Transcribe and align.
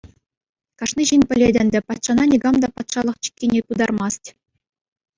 Кашни 0.79 1.05
ҫын 1.09 1.21
пӗлет 1.27 1.55
ӗнтӗ, 1.61 1.79
патшана 1.89 2.23
никам 2.33 2.55
та 2.61 2.67
патшалӑх 2.75 3.15
чиккине 3.23 3.61
пытармасть. 3.67 4.27